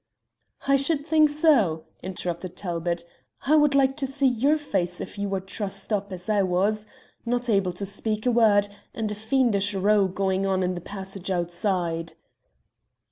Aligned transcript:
"I 0.67 0.77
should 0.77 1.05
think 1.05 1.29
so," 1.29 1.83
interrupted 2.01 2.55
Talbot. 2.55 3.03
"I 3.45 3.55
would 3.55 3.75
like 3.75 3.95
to 3.97 4.07
see 4.07 4.25
your 4.25 4.57
face 4.57 4.99
if 4.99 5.19
you 5.19 5.29
were 5.29 5.39
trussed 5.39 5.93
up 5.93 6.11
as 6.11 6.27
I 6.27 6.41
was 6.41 6.87
not 7.23 7.49
able 7.49 7.71
to 7.73 7.85
speak 7.85 8.25
a 8.25 8.31
word 8.31 8.67
and 8.95 9.11
a 9.11 9.13
fiendish 9.13 9.75
row 9.75 10.07
going 10.07 10.47
on 10.47 10.63
in 10.63 10.73
the 10.73 10.81
passage 10.81 11.29
outside." 11.29 12.13